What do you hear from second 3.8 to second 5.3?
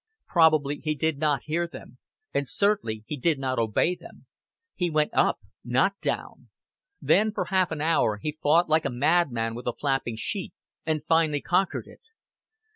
them. He went